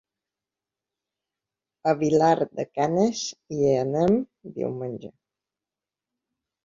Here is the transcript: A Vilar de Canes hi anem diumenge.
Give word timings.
A 1.91 1.93
Vilar 1.99 2.33
de 2.61 2.65
Canes 2.79 3.21
hi 3.57 3.61
anem 3.85 4.19
diumenge. 4.59 5.13